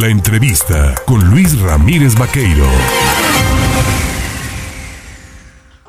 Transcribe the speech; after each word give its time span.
La 0.00 0.08
entrevista 0.08 0.92
con 1.06 1.30
Luis 1.30 1.60
Ramírez 1.60 2.18
Vaqueiro. 2.18 2.66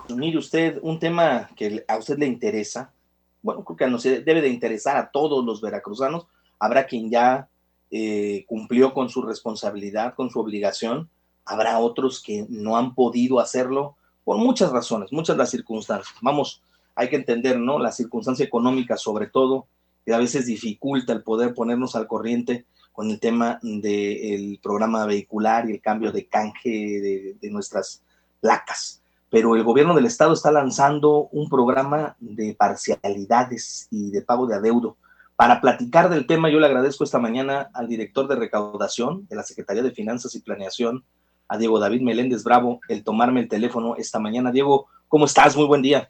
Mire 0.10 0.38
usted, 0.38 0.78
un 0.84 1.00
tema 1.00 1.50
que 1.56 1.84
a 1.88 1.98
usted 1.98 2.20
le 2.20 2.28
interesa, 2.28 2.94
bueno, 3.42 3.64
creo 3.64 3.76
que 3.76 3.88
nos 3.88 4.04
debe 4.04 4.42
de 4.42 4.50
interesar 4.50 4.96
a 4.98 5.10
todos 5.10 5.44
los 5.44 5.60
veracruzanos. 5.60 6.28
Habrá 6.60 6.86
quien 6.86 7.10
ya 7.10 7.50
eh, 7.90 8.46
cumplió 8.48 8.94
con 8.94 9.10
su 9.10 9.24
responsabilidad, 9.24 10.14
con 10.14 10.30
su 10.30 10.40
obligación. 10.40 11.10
Habrá 11.44 11.80
otros 11.80 12.22
que 12.22 12.46
no 12.48 12.78
han 12.78 12.94
podido 12.94 13.40
hacerlo 13.40 13.96
por 14.24 14.38
muchas 14.38 14.72
razones, 14.72 15.12
muchas 15.12 15.36
las 15.36 15.50
circunstancias. 15.50 16.16
Vamos, 16.22 16.62
hay 16.94 17.10
que 17.10 17.16
entender, 17.16 17.58
¿no? 17.58 17.80
La 17.80 17.92
circunstancia 17.92 18.46
económica 18.46 18.98
sobre 18.98 19.26
todo, 19.26 19.66
que 20.06 20.14
a 20.14 20.20
veces 20.20 20.46
dificulta 20.46 21.12
el 21.12 21.24
poder 21.24 21.56
ponernos 21.56 21.96
al 21.96 22.06
corriente 22.06 22.66
con 22.96 23.12
el 23.12 23.20
tema 23.20 23.60
del 23.62 24.58
programa 24.64 25.06
vehicular 25.06 25.70
y 25.70 25.74
el 25.74 25.82
cambio 25.82 26.14
de 26.14 26.28
canje 26.28 27.36
de, 27.42 27.50
nuestras 27.52 28.02
placas. 28.40 29.04
Pero 29.30 29.56
el 29.56 29.64
gobierno 29.64 29.94
del 29.94 30.06
estado 30.06 30.34
está 30.34 30.50
lanzando 30.50 31.28
un 31.34 31.50
programa 31.50 32.16
de 32.20 32.56
parcialidades 32.56 33.90
y 33.92 34.12
de 34.12 34.22
pago 34.22 34.48
de 34.48 34.56
adeudo. 34.56 34.96
Para 35.36 35.60
platicar 35.60 36.10
del 36.10 36.26
tema, 36.26 36.50
yo 36.50 36.62
le 36.62 36.68
agradezco 36.68 37.04
esta 37.04 37.20
mañana 37.20 37.70
al 37.74 37.90
director 37.90 38.30
de 38.30 38.38
recaudación 38.38 39.28
de 39.28 39.36
la 39.36 39.44
Secretaría 39.44 39.84
de 39.84 39.92
Finanzas 39.92 40.34
y 40.36 40.40
Planeación, 40.40 41.04
a 41.50 41.58
Diego 41.58 41.80
David 41.80 42.02
Meléndez 42.02 42.46
Bravo, 42.46 42.80
el 42.88 43.04
tomarme 43.04 43.42
el 43.42 43.50
teléfono 43.50 43.98
esta 43.98 44.20
mañana. 44.20 44.54
Diego, 44.54 44.88
¿cómo 45.10 45.26
estás? 45.26 45.58
Muy 45.58 45.66
buen 45.66 45.82
día. 45.82 46.10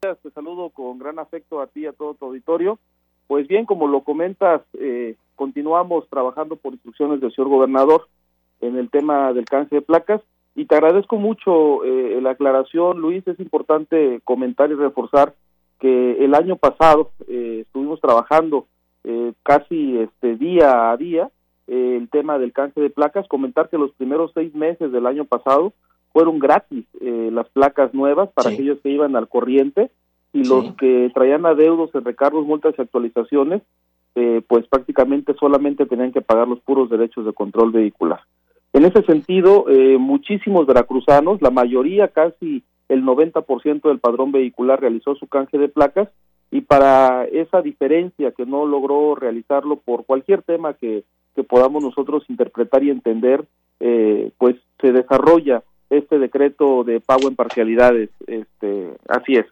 Te 0.00 0.30
saludo 0.32 0.70
con 0.70 0.98
gran 0.98 1.20
afecto 1.20 1.60
a 1.60 1.68
ti 1.68 1.82
y 1.82 1.86
a 1.86 1.92
todo 1.92 2.14
tu 2.14 2.24
auditorio 2.24 2.80
pues 3.30 3.46
bien, 3.46 3.64
como 3.64 3.86
lo 3.86 4.00
comentas, 4.00 4.60
eh, 4.76 5.14
continuamos 5.36 6.04
trabajando 6.08 6.56
por 6.56 6.72
instrucciones 6.72 7.20
del 7.20 7.32
señor 7.32 7.48
gobernador 7.48 8.08
en 8.60 8.76
el 8.76 8.90
tema 8.90 9.32
del 9.32 9.44
cáncer 9.44 9.78
de 9.78 9.86
placas 9.86 10.20
y 10.56 10.64
te 10.64 10.74
agradezco 10.74 11.14
mucho 11.14 11.84
eh, 11.84 12.18
la 12.20 12.30
aclaración, 12.30 12.98
Luis. 12.98 13.24
Es 13.28 13.38
importante 13.38 14.20
comentar 14.24 14.72
y 14.72 14.74
reforzar 14.74 15.34
que 15.78 16.24
el 16.24 16.34
año 16.34 16.56
pasado 16.56 17.12
eh, 17.28 17.58
estuvimos 17.60 18.00
trabajando 18.00 18.66
casi 19.44 19.98
este 19.98 20.34
día 20.34 20.90
a 20.90 20.96
día 20.96 21.30
el 21.68 22.08
tema 22.10 22.36
del 22.36 22.52
cáncer 22.52 22.82
de 22.82 22.90
placas. 22.90 23.28
Comentar 23.28 23.68
que 23.68 23.78
los 23.78 23.92
primeros 23.92 24.32
seis 24.34 24.52
meses 24.56 24.90
del 24.90 25.06
año 25.06 25.24
pasado 25.24 25.72
fueron 26.12 26.40
gratis 26.40 26.84
las 27.00 27.48
placas 27.50 27.94
nuevas 27.94 28.28
para 28.30 28.50
aquellos 28.50 28.80
que 28.80 28.90
iban 28.90 29.14
al 29.14 29.28
corriente 29.28 29.92
y 30.32 30.44
los 30.44 30.74
que 30.76 31.10
traían 31.12 31.44
adeudos 31.46 31.94
en 31.94 32.04
recargos, 32.04 32.46
multas 32.46 32.74
y 32.78 32.82
actualizaciones, 32.82 33.62
eh, 34.14 34.42
pues 34.46 34.66
prácticamente 34.66 35.34
solamente 35.34 35.86
tenían 35.86 36.12
que 36.12 36.20
pagar 36.20 36.48
los 36.48 36.60
puros 36.60 36.90
derechos 36.90 37.24
de 37.24 37.32
control 37.32 37.72
vehicular. 37.72 38.20
En 38.72 38.84
ese 38.84 39.02
sentido, 39.02 39.66
eh, 39.68 39.98
muchísimos 39.98 40.66
veracruzanos, 40.66 41.42
la 41.42 41.50
mayoría, 41.50 42.08
casi 42.08 42.62
el 42.88 43.04
90% 43.04 43.88
del 43.88 43.98
padrón 43.98 44.32
vehicular 44.32 44.80
realizó 44.80 45.14
su 45.14 45.26
canje 45.26 45.58
de 45.58 45.68
placas 45.68 46.08
y 46.50 46.62
para 46.62 47.24
esa 47.24 47.62
diferencia 47.62 48.32
que 48.32 48.46
no 48.46 48.66
logró 48.66 49.14
realizarlo 49.14 49.76
por 49.76 50.04
cualquier 50.04 50.42
tema 50.42 50.74
que, 50.74 51.04
que 51.34 51.44
podamos 51.44 51.82
nosotros 51.82 52.24
interpretar 52.28 52.82
y 52.82 52.90
entender, 52.90 53.44
eh, 53.78 54.32
pues 54.38 54.56
se 54.80 54.92
desarrolla 54.92 55.62
este 55.88 56.18
decreto 56.18 56.84
de 56.84 57.00
pago 57.00 57.28
en 57.28 57.36
parcialidades. 57.36 58.10
Este, 58.26 58.90
así 59.08 59.34
es. 59.34 59.46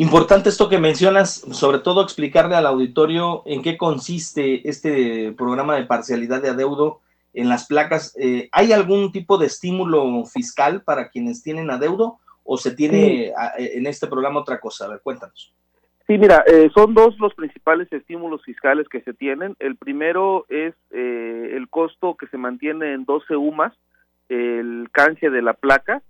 Importante 0.00 0.48
esto 0.48 0.70
que 0.70 0.78
mencionas, 0.78 1.42
sobre 1.52 1.78
todo 1.78 2.02
explicarle 2.02 2.56
al 2.56 2.64
auditorio 2.64 3.42
en 3.44 3.60
qué 3.60 3.76
consiste 3.76 4.66
este 4.66 5.32
programa 5.32 5.76
de 5.76 5.84
parcialidad 5.84 6.40
de 6.40 6.48
adeudo 6.48 7.00
en 7.34 7.50
las 7.50 7.66
placas. 7.66 8.16
Eh, 8.18 8.48
¿Hay 8.50 8.72
algún 8.72 9.12
tipo 9.12 9.36
de 9.36 9.44
estímulo 9.44 10.24
fiscal 10.24 10.80
para 10.84 11.10
quienes 11.10 11.42
tienen 11.42 11.70
adeudo 11.70 12.16
o 12.44 12.56
se 12.56 12.74
tiene 12.74 13.34
en 13.58 13.86
este 13.86 14.06
programa 14.06 14.40
otra 14.40 14.58
cosa? 14.58 14.86
A 14.86 14.88
ver, 14.88 15.00
cuéntanos. 15.02 15.52
Sí, 16.06 16.16
mira, 16.16 16.44
eh, 16.46 16.70
son 16.74 16.94
dos 16.94 17.18
los 17.18 17.34
principales 17.34 17.92
estímulos 17.92 18.42
fiscales 18.42 18.88
que 18.88 19.02
se 19.02 19.12
tienen. 19.12 19.54
El 19.58 19.76
primero 19.76 20.46
es 20.48 20.72
eh, 20.92 21.50
el 21.52 21.68
costo 21.68 22.16
que 22.16 22.26
se 22.28 22.38
mantiene 22.38 22.94
en 22.94 23.04
12 23.04 23.36
UMAS, 23.36 23.74
el 24.30 24.88
canje 24.92 25.28
de 25.28 25.42
la 25.42 25.52
placa, 25.52 26.02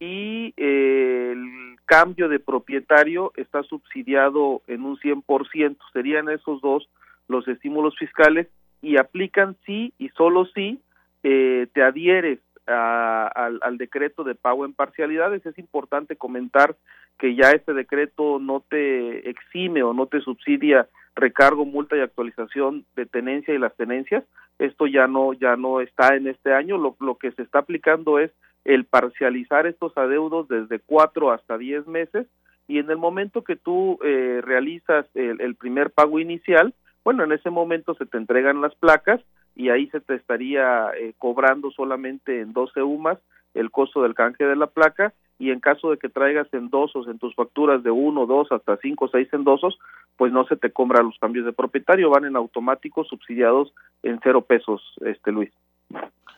y 0.00 0.54
el 0.56 1.63
cambio 1.86 2.28
de 2.28 2.38
propietario 2.38 3.32
está 3.36 3.62
subsidiado 3.62 4.62
en 4.66 4.84
un 4.84 4.98
100%. 4.98 5.76
Serían 5.92 6.28
esos 6.28 6.60
dos 6.60 6.88
los 7.28 7.46
estímulos 7.48 7.96
fiscales 7.96 8.48
y 8.82 8.96
aplican 8.98 9.56
sí 9.64 9.92
y 9.98 10.10
solo 10.10 10.46
si 10.46 10.80
eh, 11.22 11.66
te 11.72 11.82
adhieres 11.82 12.40
al, 12.66 13.60
al, 13.62 13.78
decreto 13.78 14.24
de 14.24 14.34
pago 14.34 14.64
en 14.64 14.72
parcialidades. 14.72 15.44
Es 15.46 15.58
importante 15.58 16.16
comentar 16.16 16.76
que 17.18 17.34
ya 17.34 17.50
este 17.50 17.72
decreto 17.74 18.38
no 18.38 18.60
te 18.60 19.28
exime 19.28 19.82
o 19.82 19.92
no 19.92 20.06
te 20.06 20.20
subsidia 20.20 20.88
recargo, 21.14 21.64
multa 21.64 21.96
y 21.96 22.00
actualización 22.00 22.84
de 22.96 23.06
tenencia 23.06 23.54
y 23.54 23.58
las 23.58 23.74
tenencias. 23.76 24.24
Esto 24.58 24.86
ya 24.86 25.06
no 25.06 25.32
ya 25.32 25.56
no 25.56 25.80
está 25.80 26.16
en 26.16 26.26
este 26.26 26.52
año. 26.52 26.78
Lo, 26.78 26.96
lo 27.00 27.16
que 27.16 27.32
se 27.32 27.42
está 27.42 27.60
aplicando 27.60 28.18
es 28.18 28.30
el 28.64 28.84
parcializar 28.84 29.66
estos 29.66 29.96
adeudos 29.96 30.48
desde 30.48 30.80
cuatro 30.80 31.32
hasta 31.32 31.58
diez 31.58 31.86
meses 31.86 32.26
y 32.66 32.78
en 32.78 32.90
el 32.90 32.96
momento 32.96 33.44
que 33.44 33.56
tú 33.56 33.98
eh, 34.02 34.40
realizas 34.42 35.06
el, 35.14 35.54
primer 35.54 35.90
pago 35.90 36.18
inicial, 36.18 36.74
bueno, 37.04 37.24
en 37.24 37.32
ese 37.32 37.50
momento 37.50 37.94
se 37.94 38.06
te 38.06 38.16
entregan 38.16 38.62
las 38.62 38.74
placas 38.74 39.20
y 39.54 39.68
ahí 39.68 39.88
se 39.88 40.00
te 40.00 40.14
estaría 40.14 40.90
eh, 40.98 41.12
cobrando 41.18 41.70
solamente 41.70 42.40
en 42.40 42.52
12 42.52 42.82
UMAS 42.82 43.18
el 43.52 43.70
costo 43.70 44.02
del 44.02 44.14
canje 44.14 44.44
de 44.44 44.56
la 44.56 44.66
placa 44.66 45.12
y 45.38 45.50
en 45.50 45.60
caso 45.60 45.90
de 45.90 45.98
que 45.98 46.08
traigas 46.08 46.46
endosos 46.52 47.08
en 47.08 47.18
tus 47.18 47.34
facturas 47.34 47.82
de 47.82 47.90
uno, 47.90 48.26
dos, 48.26 48.50
hasta 48.52 48.76
cinco, 48.78 49.08
seis 49.08 49.28
endosos, 49.32 49.78
pues 50.16 50.32
no 50.32 50.46
se 50.46 50.56
te 50.56 50.70
cobra 50.70 51.02
los 51.02 51.18
cambios 51.18 51.44
de 51.44 51.52
propietario, 51.52 52.10
van 52.10 52.24
en 52.24 52.36
automático 52.36 53.04
subsidiados 53.04 53.72
en 54.02 54.20
cero 54.22 54.42
pesos, 54.42 54.82
este 55.04 55.32
Luis. 55.32 55.50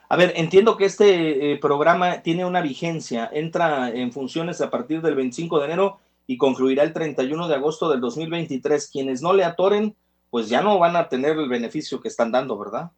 A 0.08 0.16
ver, 0.16 0.32
entiendo 0.36 0.76
que 0.76 0.84
este 0.84 1.52
eh, 1.52 1.58
programa 1.58 2.22
tiene 2.22 2.44
una 2.44 2.60
vigencia, 2.60 3.28
entra 3.32 3.90
en 3.90 4.12
funciones 4.12 4.60
a 4.60 4.70
partir 4.70 5.02
del 5.02 5.16
25 5.16 5.58
de 5.58 5.64
enero 5.66 5.98
y 6.26 6.38
concluirá 6.38 6.84
el 6.84 6.92
31 6.92 7.48
de 7.48 7.54
agosto 7.54 7.90
del 7.90 8.00
2023. 8.00 8.90
Quienes 8.90 9.20
no 9.20 9.32
le 9.32 9.44
atoren, 9.44 9.94
pues 10.30 10.48
ya 10.48 10.62
no 10.62 10.78
van 10.78 10.96
a 10.96 11.08
tener 11.08 11.36
el 11.36 11.48
beneficio 11.48 12.00
que 12.00 12.08
están 12.08 12.30
dando, 12.30 12.56
¿verdad? 12.58 12.92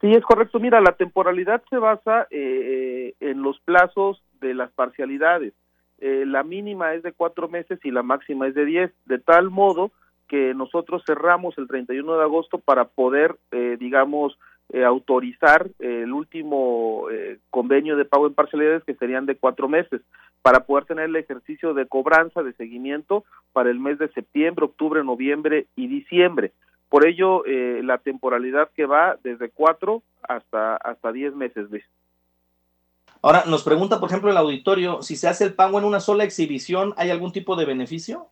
Sí, 0.00 0.12
es 0.12 0.24
correcto. 0.24 0.58
Mira, 0.58 0.80
la 0.80 0.96
temporalidad 0.96 1.62
se 1.70 1.76
basa 1.76 2.26
eh, 2.30 3.14
en 3.20 3.42
los 3.42 3.60
plazos 3.60 4.22
de 4.40 4.54
las 4.54 4.70
parcialidades. 4.72 5.52
Eh, 5.98 6.24
la 6.26 6.42
mínima 6.42 6.94
es 6.94 7.02
de 7.02 7.12
cuatro 7.12 7.48
meses 7.48 7.78
y 7.84 7.90
la 7.90 8.02
máxima 8.02 8.46
es 8.46 8.54
de 8.54 8.64
diez, 8.64 8.92
de 9.06 9.18
tal 9.18 9.50
modo 9.50 9.90
que 10.28 10.54
nosotros 10.54 11.02
cerramos 11.06 11.58
el 11.58 11.66
31 11.66 12.16
de 12.16 12.22
agosto 12.22 12.58
para 12.58 12.84
poder, 12.84 13.36
digamos, 13.50 14.38
eh, 14.72 14.84
autorizar 14.84 15.68
el 15.80 16.12
último 16.12 17.08
eh, 17.10 17.38
convenio 17.50 17.96
de 17.96 18.04
pago 18.04 18.28
en 18.28 18.34
parcialidades 18.34 18.84
que 18.84 18.94
serían 18.94 19.26
de 19.26 19.34
cuatro 19.34 19.68
meses 19.68 20.00
para 20.42 20.60
poder 20.60 20.84
tener 20.84 21.06
el 21.06 21.16
ejercicio 21.16 21.74
de 21.74 21.86
cobranza 21.86 22.44
de 22.44 22.52
seguimiento 22.52 23.24
para 23.52 23.68
el 23.70 23.80
mes 23.80 23.98
de 23.98 24.06
septiembre, 24.10 24.66
octubre, 24.66 25.02
noviembre 25.02 25.66
y 25.74 25.88
diciembre. 25.88 26.52
Por 26.88 27.04
ello, 27.04 27.44
eh, 27.46 27.80
la 27.82 27.98
temporalidad 27.98 28.70
que 28.76 28.86
va 28.86 29.18
desde 29.24 29.50
cuatro 29.50 30.04
hasta 30.22 30.76
hasta 30.76 31.10
diez 31.10 31.34
meses, 31.34 31.68
Luis. 31.68 31.84
Ahora, 33.22 33.44
nos 33.46 33.64
pregunta, 33.64 34.00
por 34.00 34.08
ejemplo, 34.08 34.30
el 34.30 34.36
auditorio, 34.36 35.02
si 35.02 35.14
se 35.14 35.28
hace 35.28 35.44
el 35.44 35.54
pago 35.54 35.78
en 35.78 35.84
una 35.84 36.00
sola 36.00 36.24
exhibición, 36.24 36.94
¿hay 36.96 37.10
algún 37.10 37.32
tipo 37.32 37.54
de 37.54 37.66
beneficio? 37.66 38.28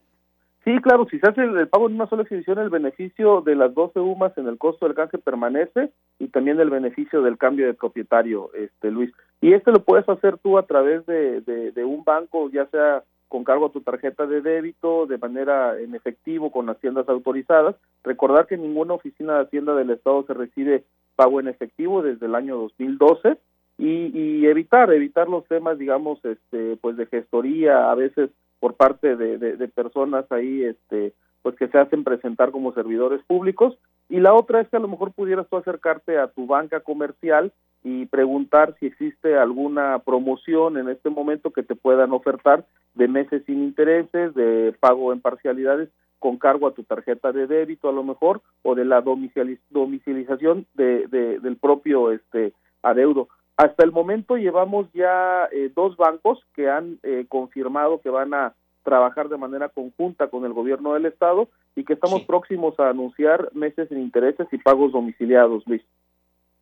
Sí, 0.65 0.79
claro, 0.83 1.07
si 1.11 1.19
se 1.19 1.29
hace 1.29 1.43
el, 1.43 1.69
pago 1.69 1.89
en 1.89 1.95
una 1.95 2.09
sola 2.09 2.23
exhibición, 2.23 2.59
el 2.59 2.71
beneficio 2.71 3.43
de 3.43 3.55
las 3.55 3.73
12 3.75 4.01
UMAS 4.01 4.37
en 4.39 4.49
el 4.49 4.59
costo 4.59 4.87
del 4.87 4.95
canje 4.95 5.19
permanece 5.19 5.93
y 6.19 6.29
también 6.29 6.59
el 6.59 6.71
beneficio 6.71 7.23
del 7.23 7.37
cambio 7.37 7.67
de 7.67 7.75
propietario, 7.75 8.51
este 8.55 8.91
Luis. 8.91 9.13
Y 9.41 9.53
este 9.53 9.73
lo 9.73 9.85
puedes 9.85 10.09
hacer 10.09 10.39
tú 10.39 10.59
a 10.59 10.65
través 10.65 11.05
de, 11.07 11.43
de, 11.43 11.85
un 11.85 12.03
banco, 12.05 12.51
ya 12.51 12.67
sea 12.67 13.03
con 13.29 13.45
cargo 13.45 13.67
a 13.67 13.73
tu 13.73 13.83
tarjeta 13.83 14.27
de 14.27 14.41
débito, 14.41 15.07
de 15.07 15.19
manera 15.19 15.79
en 15.79 15.95
efectivo 15.95 16.51
con 16.51 16.69
haciendas 16.71 17.09
autorizadas. 17.09 17.77
Recordar 18.05 18.47
que 18.47 18.57
ninguna 18.57 18.95
oficina 18.95 19.35
de 19.35 19.45
Hacienda 19.45 19.75
del 19.75 19.91
Estado 19.91 20.25
se 20.27 20.35
recibe 20.35 20.85
pago 21.15 21.41
en 21.41 21.49
efectivo 21.49 22.03
desde 22.03 22.27
el 22.27 22.35
año 22.35 22.57
2012 22.57 23.39
y, 23.79 24.11
y 24.13 24.47
evitar, 24.47 24.93
evitar 24.93 25.29
los 25.29 25.47
temas, 25.47 25.79
digamos, 25.79 26.23
este, 26.25 26.77
pues 26.81 26.97
de 26.97 27.07
gestoría, 27.07 27.91
a 27.91 27.95
veces 27.95 28.31
por 28.61 28.75
parte 28.75 29.17
de, 29.17 29.39
de, 29.39 29.69
personas 29.69 30.31
ahí 30.33 30.65
este 30.65 31.13
pues 31.43 31.55
que 31.55 31.69
se 31.69 31.79
hacen 31.79 32.03
presentar 32.03 32.51
como 32.51 32.75
servidores 32.75 33.23
públicos 33.27 33.79
y 34.09 34.19
la 34.19 34.35
otra 34.35 34.61
es 34.61 34.69
que 34.69 34.77
a 34.77 34.81
lo 34.81 34.89
mejor 34.89 35.13
pudieras 35.13 35.47
tú 35.49 35.57
acercarte 35.57 36.19
a 36.19 36.27
tu 36.27 36.47
banca 36.47 36.81
comercial 36.81 37.53
y 37.85 38.07
preguntar 38.07 38.75
si 38.81 38.87
existe 38.87 39.37
alguna 39.37 40.01
promoción 40.01 40.77
en 40.77 40.89
este 40.89 41.11
momento 41.11 41.53
que 41.53 41.63
te 41.63 41.77
puedan 41.77 42.13
ofertar 42.13 42.67
de 42.95 43.07
meses 43.07 43.45
sin 43.47 43.63
intereses, 43.63 44.35
de 44.35 44.75
pago 44.81 45.13
en 45.13 45.21
parcialidades 45.21 45.89
con 46.19 46.37
cargo 46.37 46.67
a 46.67 46.75
tu 46.75 46.83
tarjeta 46.83 47.31
de 47.31 47.47
débito 47.47 47.89
a 47.89 47.93
lo 47.93 48.03
mejor 48.03 48.43
o 48.63 48.75
de 48.75 48.85
la 48.85 49.01
domicilización 49.01 50.67
de, 50.75 51.07
del 51.07 51.57
propio 51.57 52.11
este 52.11 52.53
adeudo. 52.83 53.29
Hasta 53.59 53.83
el 53.83 53.91
momento 53.91 54.37
llevamos 54.37 54.87
ya 54.95 55.47
eh, 55.51 55.73
dos 55.75 55.97
bancos 55.97 56.39
que 56.55 56.71
han 56.71 57.01
eh, 57.03 57.27
confirmado 57.29 58.01
que 58.01 58.09
van 58.09 58.33
a 58.33 58.55
trabajar 58.85 59.29
de 59.29 59.37
manera 59.37 59.69
conjunta 59.69 60.29
con 60.29 60.45
el 60.45 60.53
gobierno 60.53 60.95
del 60.95 61.07
estado 61.07 61.49
y 61.75 61.85
que 61.85 61.95
estamos 61.95 62.23
próximos 62.23 62.79
a 62.79 62.91
anunciar 62.91 63.51
meses 63.55 63.89
sin 63.89 63.99
intereses 63.99 64.47
y 64.53 64.59
pagos 64.59 64.93
domiciliados, 64.93 65.65
Luis. 65.67 65.83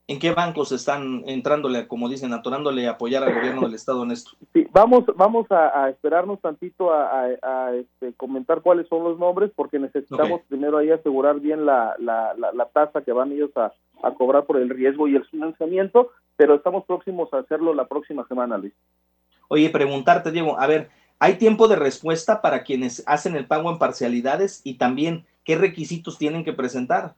¿En 0.08 0.18
qué 0.18 0.32
bancos 0.32 0.72
están 0.72 1.22
entrándole, 1.26 1.86
como 1.86 2.08
dicen, 2.08 2.32
atorándole 2.32 2.86
a 2.86 2.92
apoyar 2.92 3.24
al 3.24 3.34
gobierno 3.34 3.62
del 3.62 3.74
estado 3.74 4.02
en 4.02 4.12
esto? 4.12 4.30
Sí, 4.54 4.66
vamos, 4.72 5.04
vamos 5.16 5.46
a, 5.50 5.90
esperarnos 5.90 6.40
tantito 6.40 6.92
a, 6.92 7.74
este, 7.74 8.14
comentar 8.14 8.62
cuáles 8.62 8.88
son 8.88 9.04
los 9.04 9.18
nombres, 9.18 9.50
porque 9.54 9.78
necesitamos 9.78 10.40
primero 10.48 10.78
ahí 10.78 10.90
asegurar 10.90 11.40
bien 11.40 11.66
la, 11.66 11.94
la, 11.98 12.34
la, 12.34 12.66
tasa 12.66 13.02
que 13.02 13.12
van 13.12 13.32
ellos 13.32 13.50
a, 13.56 13.72
a 14.02 14.14
cobrar 14.14 14.46
por 14.46 14.56
el 14.56 14.70
riesgo 14.70 15.08
y 15.08 15.16
el 15.16 15.26
financiamiento, 15.26 16.10
pero 16.36 16.54
estamos 16.54 16.84
próximos 16.84 17.32
a 17.32 17.38
hacerlo 17.38 17.74
la 17.74 17.86
próxima 17.86 18.26
semana, 18.26 18.58
Luis. 18.58 18.74
Oye, 19.48 19.70
preguntarte, 19.70 20.32
Diego, 20.32 20.58
a 20.58 20.66
ver, 20.66 20.90
¿hay 21.18 21.34
tiempo 21.34 21.68
de 21.68 21.76
respuesta 21.76 22.42
para 22.42 22.62
quienes 22.62 23.02
hacen 23.06 23.36
el 23.36 23.46
pago 23.46 23.70
en 23.70 23.78
parcialidades 23.78 24.60
y 24.64 24.74
también 24.74 25.24
qué 25.44 25.56
requisitos 25.56 26.18
tienen 26.18 26.44
que 26.44 26.52
presentar? 26.52 27.14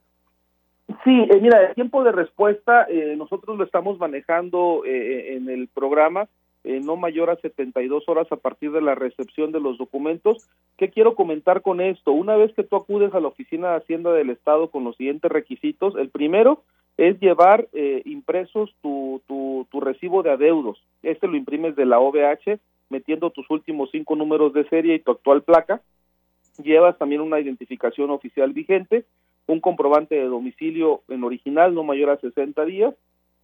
Sí, 1.04 1.26
eh, 1.30 1.38
mira, 1.40 1.68
el 1.68 1.74
tiempo 1.74 2.02
de 2.02 2.12
respuesta 2.12 2.86
eh, 2.88 3.14
nosotros 3.16 3.58
lo 3.58 3.64
estamos 3.64 3.98
manejando 3.98 4.82
eh, 4.86 5.36
en 5.36 5.48
el 5.48 5.68
programa 5.68 6.28
no 6.64 6.96
mayor 6.96 7.30
a 7.30 7.36
72 7.36 8.06
horas 8.08 8.30
a 8.30 8.36
partir 8.36 8.72
de 8.72 8.82
la 8.82 8.94
recepción 8.94 9.52
de 9.52 9.60
los 9.60 9.78
documentos. 9.78 10.46
¿Qué 10.76 10.90
quiero 10.90 11.14
comentar 11.14 11.62
con 11.62 11.80
esto? 11.80 12.12
Una 12.12 12.36
vez 12.36 12.52
que 12.52 12.62
tú 12.62 12.76
acudes 12.76 13.14
a 13.14 13.20
la 13.20 13.28
oficina 13.28 13.70
de 13.70 13.76
Hacienda 13.76 14.12
del 14.12 14.28
Estado 14.28 14.68
con 14.68 14.84
los 14.84 14.94
siguientes 14.96 15.32
requisitos, 15.32 15.96
el 15.96 16.10
primero 16.10 16.64
es 16.98 17.18
llevar 17.20 17.66
impresos 18.04 18.74
tu, 18.82 19.22
tu, 19.26 19.66
tu 19.70 19.80
recibo 19.80 20.22
de 20.22 20.32
adeudos. 20.32 20.82
Este 21.02 21.26
lo 21.26 21.36
imprimes 21.36 21.74
de 21.76 21.86
la 21.86 21.98
OVH 21.98 22.58
metiendo 22.90 23.30
tus 23.30 23.48
últimos 23.50 23.90
cinco 23.90 24.16
números 24.16 24.52
de 24.52 24.68
serie 24.68 24.96
y 24.96 24.98
tu 24.98 25.12
actual 25.12 25.42
placa. 25.42 25.80
Llevas 26.62 26.98
también 26.98 27.22
una 27.22 27.40
identificación 27.40 28.10
oficial 28.10 28.52
vigente 28.52 29.04
un 29.48 29.60
comprobante 29.60 30.14
de 30.14 30.26
domicilio 30.26 31.02
en 31.08 31.24
original 31.24 31.74
no 31.74 31.82
mayor 31.82 32.10
a 32.10 32.20
60 32.20 32.64
días. 32.66 32.94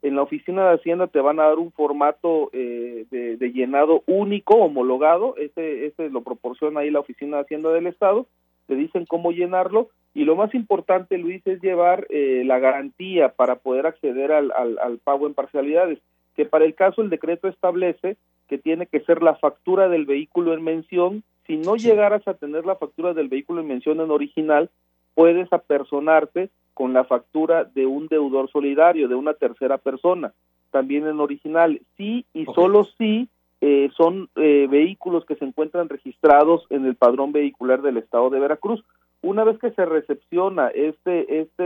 En 0.02 0.16
la 0.16 0.22
oficina 0.22 0.68
de 0.68 0.74
Hacienda 0.74 1.06
te 1.06 1.18
van 1.18 1.40
a 1.40 1.44
dar 1.44 1.58
un 1.58 1.72
formato 1.72 2.50
eh, 2.52 3.06
de, 3.10 3.52
llenado 3.52 4.02
único, 4.06 4.56
homologado, 4.56 5.34
ese, 5.38 5.86
ese 5.86 6.10
lo 6.10 6.20
proporciona 6.20 6.80
ahí 6.80 6.90
la 6.90 7.00
oficina 7.00 7.38
de 7.38 7.42
Hacienda 7.44 7.70
del 7.70 7.86
Estado, 7.86 8.26
te 8.66 8.74
dicen 8.74 9.06
cómo 9.06 9.32
llenarlo 9.32 9.88
y 10.14 10.24
lo 10.24 10.36
más 10.36 10.54
importante, 10.54 11.18
Luis, 11.18 11.44
es 11.46 11.60
llevar 11.60 12.06
eh, 12.08 12.42
la 12.46 12.60
garantía 12.60 13.30
para 13.30 13.56
poder 13.56 13.86
acceder 13.86 14.32
al, 14.32 14.52
al 14.52 14.98
pago 14.98 15.26
en 15.26 15.34
parcialidades, 15.34 15.98
que 16.36 16.44
para 16.44 16.64
el 16.64 16.74
caso 16.74 17.02
el 17.02 17.10
decreto 17.10 17.48
establece 17.48 18.16
que 18.48 18.58
tiene 18.58 18.86
que 18.86 19.00
ser 19.00 19.22
la 19.22 19.34
factura 19.34 19.88
del 19.88 20.04
vehículo 20.04 20.54
en 20.54 20.62
mención. 20.62 21.24
Si 21.46 21.56
no 21.56 21.76
llegaras 21.76 22.26
a 22.28 22.34
tener 22.34 22.64
la 22.64 22.76
factura 22.76 23.14
del 23.14 23.28
vehículo 23.28 23.60
en 23.60 23.68
mención 23.68 24.00
en 24.00 24.10
original, 24.10 24.70
puedes 25.14 25.52
apersonarte 25.52 26.50
con 26.74 26.92
la 26.92 27.04
factura 27.04 27.64
de 27.64 27.86
un 27.86 28.08
deudor 28.08 28.50
solidario, 28.50 29.08
de 29.08 29.14
una 29.14 29.34
tercera 29.34 29.78
persona, 29.78 30.32
también 30.70 31.06
en 31.06 31.20
original. 31.20 31.80
Sí 31.96 32.26
y 32.34 32.44
solo 32.46 32.84
sí 32.98 33.28
eh, 33.60 33.90
son 33.96 34.28
eh, 34.36 34.66
vehículos 34.68 35.24
que 35.24 35.36
se 35.36 35.44
encuentran 35.44 35.88
registrados 35.88 36.66
en 36.70 36.84
el 36.84 36.96
padrón 36.96 37.32
vehicular 37.32 37.80
del 37.80 37.96
estado 37.96 38.28
de 38.30 38.40
Veracruz. 38.40 38.84
Una 39.24 39.42
vez 39.42 39.58
que 39.58 39.70
se 39.70 39.86
recepciona 39.86 40.68
este, 40.68 41.40
este 41.40 41.64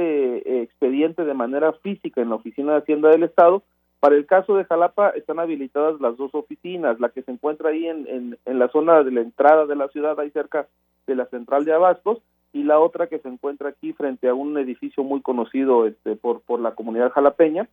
eh, 0.49 0.63
expediente 0.63 1.25
de 1.25 1.35
manera 1.35 1.73
física 1.73 2.21
en 2.23 2.29
la 2.29 2.37
oficina 2.37 2.71
de 2.71 2.79
Hacienda 2.79 3.09
del 3.09 3.25
Estado, 3.25 3.65
para 3.99 4.15
el 4.15 4.27
caso 4.27 4.55
de 4.55 4.65
Jalapa 4.65 5.11
están 5.11 5.41
habilitadas 5.41 6.01
las 6.01 6.17
dos 6.17 6.33
oficinas, 6.37 7.01
la 7.01 7.09
que 7.09 7.23
se 7.23 7.33
encuentra 7.33 7.71
ahí 7.71 7.89
en, 7.89 8.07
en, 8.07 8.39
en 8.45 8.59
la 8.61 8.69
zona 8.69 9.03
de 9.03 9.11
la 9.11 9.23
entrada 9.23 9.67
de 9.67 9.75
la 9.75 9.89
ciudad, 9.89 10.21
ahí 10.21 10.31
cerca 10.31 10.69
de 11.09 11.17
la 11.17 11.27
central 11.27 11.65
de 11.65 11.73
Abastos, 11.73 12.19
y 12.53 12.63
la 12.63 12.79
otra 12.79 13.09
que 13.09 13.19
se 13.19 13.29
encuentra 13.29 13.71
aquí 13.71 13.93
frente 13.93 14.29
a 14.29 14.35
un 14.35 14.57
edificio 14.57 15.03
muy 15.03 15.21
conocido 15.21 15.85
este, 15.85 16.15
por, 16.15 16.43
por 16.43 16.61
la 16.61 16.77
comunidad 16.77 17.11
jalapeña. 17.11 17.69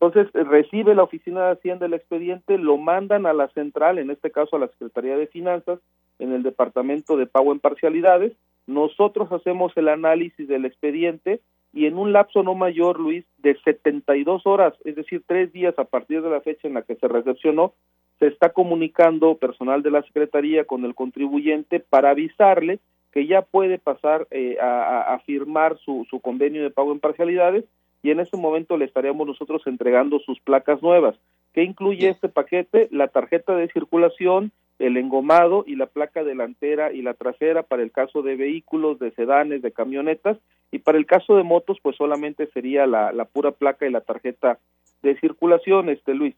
Entonces 0.00 0.26
eh, 0.34 0.42
recibe 0.42 0.96
la 0.96 1.04
oficina 1.04 1.46
de 1.46 1.52
Hacienda 1.52 1.86
el 1.86 1.94
expediente, 1.94 2.58
lo 2.58 2.76
mandan 2.76 3.24
a 3.24 3.32
la 3.32 3.46
central, 3.50 3.98
en 3.98 4.10
este 4.10 4.32
caso 4.32 4.56
a 4.56 4.58
la 4.58 4.68
Secretaría 4.68 5.16
de 5.16 5.28
Finanzas, 5.28 5.78
en 6.18 6.32
el 6.32 6.42
departamento 6.42 7.16
de 7.16 7.26
pago 7.26 7.52
en 7.52 7.60
parcialidades. 7.60 8.32
Nosotros 8.68 9.32
hacemos 9.32 9.72
el 9.76 9.88
análisis 9.88 10.46
del 10.46 10.66
expediente 10.66 11.40
y 11.72 11.86
en 11.86 11.96
un 11.96 12.12
lapso 12.12 12.42
no 12.42 12.54
mayor, 12.54 13.00
Luis, 13.00 13.24
de 13.38 13.58
72 13.64 14.46
horas, 14.46 14.74
es 14.84 14.94
decir, 14.94 15.22
tres 15.26 15.50
días 15.54 15.78
a 15.78 15.84
partir 15.84 16.20
de 16.20 16.28
la 16.28 16.42
fecha 16.42 16.68
en 16.68 16.74
la 16.74 16.82
que 16.82 16.94
se 16.96 17.08
recepcionó, 17.08 17.72
se 18.18 18.26
está 18.26 18.50
comunicando 18.50 19.36
personal 19.36 19.82
de 19.82 19.90
la 19.90 20.02
Secretaría 20.02 20.66
con 20.66 20.84
el 20.84 20.94
contribuyente 20.94 21.80
para 21.80 22.10
avisarle 22.10 22.78
que 23.10 23.26
ya 23.26 23.40
puede 23.40 23.78
pasar 23.78 24.28
eh, 24.30 24.58
a, 24.60 25.18
firmar 25.24 25.78
su, 25.78 26.06
su 26.10 26.20
convenio 26.20 26.62
de 26.62 26.70
pago 26.70 26.92
en 26.92 27.00
parcialidades 27.00 27.64
y 28.02 28.10
en 28.10 28.20
ese 28.20 28.36
momento 28.36 28.76
le 28.76 28.84
estaríamos 28.84 29.26
nosotros 29.26 29.62
entregando 29.66 30.18
sus 30.18 30.40
placas 30.40 30.82
nuevas. 30.82 31.16
¿Qué 31.54 31.62
incluye 31.62 32.10
este 32.10 32.28
paquete? 32.28 32.88
La 32.90 33.08
tarjeta 33.08 33.56
de 33.56 33.68
circulación, 33.68 34.52
el 34.78 34.96
engomado 34.96 35.64
y 35.66 35.76
la 35.76 35.86
placa 35.86 36.22
delantera 36.22 36.92
y 36.92 37.02
la 37.02 37.14
trasera 37.14 37.62
para 37.62 37.82
el 37.82 37.90
caso 37.90 38.22
de 38.22 38.36
vehículos, 38.36 38.98
de 38.98 39.10
sedanes, 39.12 39.62
de 39.62 39.72
camionetas 39.72 40.38
y 40.70 40.78
para 40.78 40.98
el 40.98 41.06
caso 41.06 41.36
de 41.36 41.42
motos 41.42 41.78
pues 41.82 41.96
solamente 41.96 42.48
sería 42.52 42.86
la, 42.86 43.12
la 43.12 43.24
pura 43.24 43.52
placa 43.52 43.86
y 43.86 43.90
la 43.90 44.02
tarjeta 44.02 44.58
de 45.02 45.18
circulación, 45.18 45.88
este 45.88 46.14
Luis. 46.14 46.34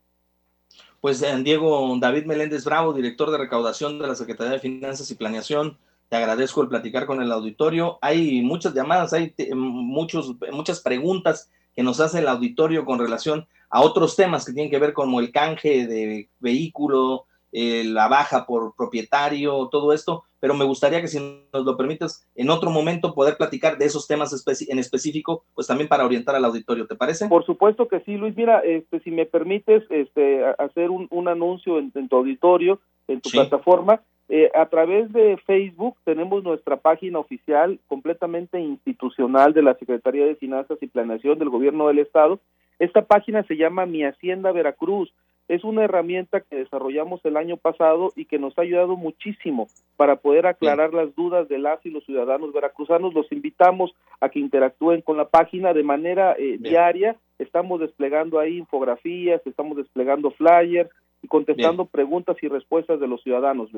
Pues 1.00 1.22
eh, 1.22 1.34
Diego 1.42 1.96
David 1.98 2.26
Meléndez 2.26 2.64
Bravo, 2.64 2.92
director 2.92 3.30
de 3.30 3.38
recaudación 3.38 3.98
de 3.98 4.06
la 4.06 4.14
Secretaría 4.14 4.52
de 4.52 4.58
Finanzas 4.58 5.10
y 5.10 5.14
Planeación, 5.14 5.78
te 6.08 6.16
agradezco 6.16 6.62
el 6.62 6.68
platicar 6.68 7.06
con 7.06 7.22
el 7.22 7.32
auditorio. 7.32 7.98
Hay 8.02 8.42
muchas 8.42 8.74
llamadas, 8.74 9.12
hay 9.12 9.32
muchos, 9.54 10.34
muchas 10.52 10.80
preguntas 10.80 11.50
que 11.74 11.82
nos 11.82 12.00
hace 12.00 12.18
el 12.18 12.28
auditorio 12.28 12.84
con 12.84 12.98
relación 12.98 13.46
a 13.70 13.80
otros 13.80 14.16
temas 14.16 14.44
que 14.44 14.52
tienen 14.52 14.70
que 14.70 14.78
ver 14.80 14.92
como 14.92 15.20
el 15.20 15.30
canje 15.30 15.86
de 15.86 16.28
vehículo, 16.40 17.26
eh, 17.52 17.84
la 17.84 18.08
baja 18.08 18.46
por 18.46 18.74
propietario, 18.76 19.68
todo 19.68 19.92
esto, 19.92 20.24
pero 20.40 20.54
me 20.54 20.64
gustaría 20.64 21.00
que 21.00 21.08
si 21.08 21.18
nos 21.52 21.64
lo 21.64 21.76
permites 21.76 22.26
en 22.34 22.50
otro 22.50 22.70
momento 22.70 23.14
poder 23.14 23.36
platicar 23.36 23.76
de 23.76 23.86
esos 23.86 24.06
temas 24.06 24.44
en 24.68 24.78
específico, 24.78 25.44
pues 25.54 25.66
también 25.66 25.88
para 25.88 26.04
orientar 26.04 26.34
al 26.34 26.44
auditorio, 26.44 26.86
¿te 26.86 26.94
parece? 26.94 27.28
Por 27.28 27.44
supuesto 27.44 27.88
que 27.88 28.00
sí, 28.00 28.16
Luis. 28.16 28.36
Mira, 28.36 28.60
este, 28.60 29.00
si 29.00 29.10
me 29.10 29.26
permites 29.26 29.82
este, 29.90 30.44
hacer 30.58 30.90
un, 30.90 31.28
anuncio 31.28 31.78
en, 31.78 32.08
tu 32.08 32.16
auditorio, 32.16 32.80
en 33.08 33.20
tu 33.20 33.30
plataforma, 33.30 34.00
eh, 34.28 34.48
a 34.54 34.66
través 34.66 35.12
de 35.12 35.36
Facebook 35.44 35.96
tenemos 36.04 36.44
nuestra 36.44 36.76
página 36.76 37.18
oficial 37.18 37.80
completamente 37.88 38.60
institucional 38.60 39.52
de 39.52 39.62
la 39.62 39.74
Secretaría 39.74 40.24
de 40.24 40.36
Finanzas 40.36 40.78
y 40.80 40.86
Planeación 40.86 41.38
del 41.40 41.50
Gobierno 41.50 41.88
del 41.88 41.98
Estado. 41.98 42.38
Esta 42.78 43.02
página 43.02 43.42
se 43.42 43.56
llama 43.56 43.86
Mi 43.86 44.04
Hacienda 44.04 44.52
Veracruz. 44.52 45.12
Es 45.50 45.64
una 45.64 45.82
herramienta 45.82 46.42
que 46.42 46.54
desarrollamos 46.54 47.20
el 47.24 47.36
año 47.36 47.56
pasado 47.56 48.12
y 48.14 48.26
que 48.26 48.38
nos 48.38 48.56
ha 48.56 48.62
ayudado 48.62 48.94
muchísimo 48.94 49.66
para 49.96 50.14
poder 50.14 50.46
aclarar 50.46 50.94
las 50.94 51.12
dudas 51.16 51.48
de 51.48 51.58
las 51.58 51.84
y 51.84 51.90
los 51.90 52.04
ciudadanos 52.04 52.52
veracruzanos. 52.52 53.12
Los 53.14 53.32
invitamos 53.32 53.92
a 54.20 54.28
que 54.28 54.38
interactúen 54.38 55.02
con 55.02 55.16
la 55.16 55.28
página 55.28 55.72
de 55.74 55.82
manera 55.82 56.36
eh, 56.38 56.56
diaria. 56.60 57.16
Estamos 57.40 57.80
desplegando 57.80 58.38
ahí 58.38 58.58
infografías, 58.58 59.44
estamos 59.44 59.76
desplegando 59.76 60.30
flyers 60.30 60.88
y 61.20 61.26
contestando 61.26 61.84
preguntas 61.84 62.36
y 62.42 62.46
respuestas 62.46 63.00
de 63.00 63.08
los 63.08 63.20
ciudadanos. 63.20 63.70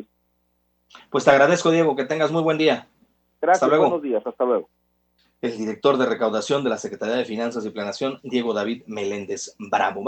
Pues 1.08 1.24
te 1.24 1.30
agradezco, 1.30 1.70
Diego, 1.70 1.96
que 1.96 2.04
tengas 2.04 2.30
muy 2.30 2.42
buen 2.42 2.58
día. 2.58 2.86
Gracias, 3.40 3.62
hasta 3.62 3.68
luego. 3.68 3.84
buenos 3.84 4.02
días, 4.02 4.26
hasta 4.26 4.44
luego. 4.44 4.68
El 5.40 5.56
director 5.56 5.96
de 5.96 6.04
recaudación 6.04 6.62
de 6.64 6.68
la 6.68 6.76
Secretaría 6.76 7.16
de 7.16 7.24
Finanzas 7.24 7.64
y 7.64 7.70
Planación, 7.70 8.20
Diego 8.22 8.52
David 8.52 8.82
Meléndez 8.86 9.56
Bravo. 9.58 10.00